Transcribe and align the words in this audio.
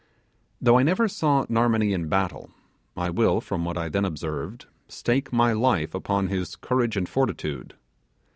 Though 0.59 0.79
I 0.79 0.81
never 0.81 1.07
saw 1.07 1.45
Narmonee 1.47 1.93
in 1.93 2.09
battle 2.09 2.49
I 2.97 3.11
will, 3.11 3.39
from 3.39 3.65
what 3.65 3.77
I 3.77 3.87
then 3.87 4.03
observed, 4.03 4.65
stake 4.87 5.31
my 5.31 5.53
life 5.53 5.93
upon 5.93 6.25
his 6.29 6.55
courage 6.55 6.97
and 6.97 7.07
fortitude. 7.07 7.75